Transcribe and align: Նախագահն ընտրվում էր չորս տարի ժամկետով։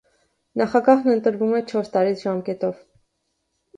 Նախագահն 0.61 1.11
ընտրվում 1.15 1.53
էր 1.59 1.75
չորս 1.75 1.93
տարի 1.97 2.17
ժամկետով։ 2.25 2.85